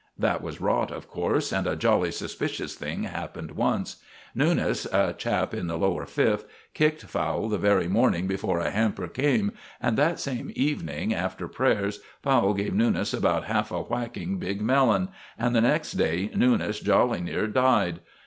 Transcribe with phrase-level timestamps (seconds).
[0.17, 3.97] That was rot, of course, and a jolly suspicious thing happened once.
[4.33, 9.07] Newnes a chap in the lower Fifth kicked Fowle the very morning before a hamper
[9.07, 14.59] came; and that same evening, after prayers, Fowle gave Newnes about half a whacking big
[14.59, 17.99] melon, and the next day Newnes jolly near died.